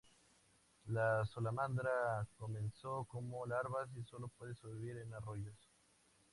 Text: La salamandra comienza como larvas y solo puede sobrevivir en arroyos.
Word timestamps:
La 0.87 1.23
salamandra 1.27 2.25
comienza 2.35 2.87
como 3.07 3.45
larvas 3.45 3.87
y 3.95 4.03
solo 4.03 4.29
puede 4.29 4.55
sobrevivir 4.55 4.97
en 4.97 5.13
arroyos. 5.13 5.69